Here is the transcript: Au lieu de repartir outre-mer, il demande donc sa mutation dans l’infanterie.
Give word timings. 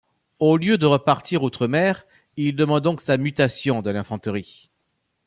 Au 0.39 0.57
lieu 0.57 0.79
de 0.79 0.87
repartir 0.87 1.43
outre-mer, 1.43 2.05
il 2.35 2.55
demande 2.55 2.81
donc 2.83 3.01
sa 3.01 3.19
mutation 3.19 3.83
dans 3.83 3.91
l’infanterie. 3.91 4.71